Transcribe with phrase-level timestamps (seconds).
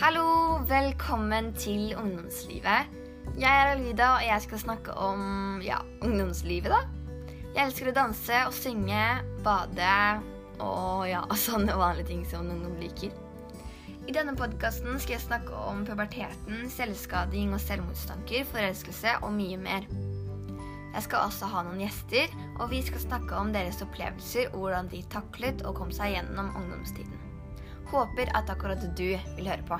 [0.00, 2.88] Hallo, velkommen til ungdomslivet.
[3.36, 6.78] Jeg er Alida, og jeg skal snakke om ja, ungdomslivet, da.
[7.52, 9.02] Jeg elsker å danse og synge,
[9.44, 9.90] bade
[10.56, 13.12] og ja, sånne vanlige ting som ungdom liker.
[14.08, 19.84] I denne podkasten skal jeg snakke om puberteten, selvskading og selvmordstanker, forelskelse og mye mer.
[20.94, 24.88] Jeg skal også ha noen gjester, og vi skal snakke om deres opplevelser og hvordan
[24.96, 27.20] de taklet og kom seg gjennom ungdomstiden.
[27.90, 29.78] Håper at akkurat du vil høre på.